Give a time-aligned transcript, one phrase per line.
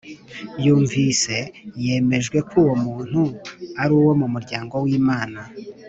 [0.65, 1.35] yumvise
[1.83, 3.21] yemejwe ko uwo muntu
[3.81, 5.41] ari uwo mu muryango w’imana